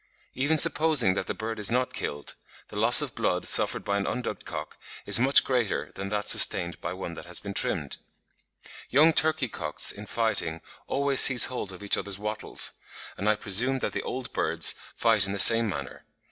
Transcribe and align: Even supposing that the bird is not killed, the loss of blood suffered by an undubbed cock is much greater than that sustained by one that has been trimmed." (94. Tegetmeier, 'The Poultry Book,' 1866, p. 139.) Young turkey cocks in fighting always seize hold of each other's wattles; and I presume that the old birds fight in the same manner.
Even 0.33 0.57
supposing 0.57 1.13
that 1.13 1.27
the 1.27 1.33
bird 1.35 1.59
is 1.59 1.69
not 1.69 1.93
killed, 1.93 2.33
the 2.69 2.75
loss 2.75 3.03
of 3.03 3.13
blood 3.13 3.45
suffered 3.45 3.85
by 3.85 3.97
an 3.97 4.07
undubbed 4.07 4.45
cock 4.45 4.79
is 5.05 5.19
much 5.19 5.43
greater 5.43 5.91
than 5.93 6.09
that 6.09 6.27
sustained 6.27 6.81
by 6.81 6.91
one 6.91 7.13
that 7.13 7.27
has 7.27 7.39
been 7.39 7.53
trimmed." 7.53 7.97
(94. 8.01 8.01
Tegetmeier, 8.01 8.63
'The 8.63 8.97
Poultry 8.97 8.97
Book,' 8.97 8.97
1866, 8.97 8.97
p. 8.97 8.97
139.) 8.97 9.03
Young 9.03 9.13
turkey 9.13 9.47
cocks 9.77 9.91
in 9.91 10.05
fighting 10.07 10.61
always 10.87 11.21
seize 11.21 11.45
hold 11.45 11.71
of 11.71 11.83
each 11.83 11.97
other's 11.99 12.17
wattles; 12.17 12.73
and 13.15 13.29
I 13.29 13.35
presume 13.35 13.77
that 13.77 13.91
the 13.93 14.01
old 14.01 14.33
birds 14.33 14.73
fight 14.95 15.27
in 15.27 15.33
the 15.33 15.37
same 15.37 15.69
manner. 15.69 16.03